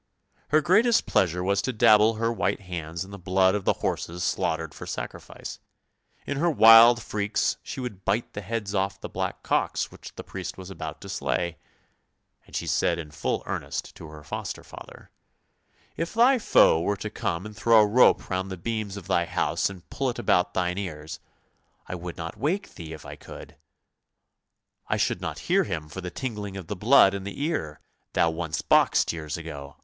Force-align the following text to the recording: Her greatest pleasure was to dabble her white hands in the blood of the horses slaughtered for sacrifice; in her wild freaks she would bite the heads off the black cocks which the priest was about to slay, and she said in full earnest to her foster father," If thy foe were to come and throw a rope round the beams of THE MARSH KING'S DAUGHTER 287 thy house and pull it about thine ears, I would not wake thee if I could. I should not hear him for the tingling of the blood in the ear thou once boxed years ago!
Her 0.47 0.61
greatest 0.61 1.05
pleasure 1.05 1.43
was 1.43 1.61
to 1.61 1.71
dabble 1.71 2.15
her 2.15 2.33
white 2.33 2.61
hands 2.61 3.05
in 3.05 3.11
the 3.11 3.19
blood 3.19 3.53
of 3.53 3.65
the 3.65 3.73
horses 3.85 4.23
slaughtered 4.23 4.73
for 4.73 4.87
sacrifice; 4.87 5.59
in 6.25 6.37
her 6.37 6.49
wild 6.49 7.03
freaks 7.03 7.57
she 7.61 7.79
would 7.79 8.03
bite 8.03 8.33
the 8.33 8.41
heads 8.41 8.73
off 8.73 8.99
the 8.99 9.07
black 9.07 9.43
cocks 9.43 9.91
which 9.91 10.15
the 10.15 10.23
priest 10.23 10.57
was 10.57 10.71
about 10.71 11.01
to 11.01 11.07
slay, 11.09 11.59
and 12.47 12.55
she 12.55 12.65
said 12.65 12.97
in 12.97 13.11
full 13.11 13.43
earnest 13.45 13.95
to 13.97 14.07
her 14.07 14.23
foster 14.23 14.63
father," 14.63 15.11
If 16.03 16.15
thy 16.15 16.39
foe 16.39 16.81
were 16.81 16.97
to 16.97 17.11
come 17.11 17.45
and 17.45 17.55
throw 17.55 17.79
a 17.79 17.85
rope 17.85 18.27
round 18.27 18.49
the 18.49 18.57
beams 18.57 18.97
of 18.97 19.05
THE 19.05 19.13
MARSH 19.13 19.27
KING'S 19.27 19.29
DAUGHTER 19.35 19.81
287 19.81 19.85
thy 19.85 19.85
house 19.85 19.85
and 19.85 19.89
pull 19.91 20.09
it 20.09 20.17
about 20.17 20.53
thine 20.55 20.79
ears, 20.79 21.19
I 21.85 21.93
would 21.93 22.17
not 22.17 22.37
wake 22.39 22.73
thee 22.73 22.93
if 22.93 23.05
I 23.05 23.15
could. 23.15 23.55
I 24.87 24.97
should 24.97 25.21
not 25.21 25.37
hear 25.45 25.63
him 25.63 25.87
for 25.87 26.01
the 26.01 26.09
tingling 26.09 26.57
of 26.57 26.65
the 26.65 26.75
blood 26.75 27.13
in 27.13 27.23
the 27.23 27.39
ear 27.45 27.81
thou 28.13 28.31
once 28.31 28.63
boxed 28.63 29.13
years 29.13 29.37
ago! 29.37 29.75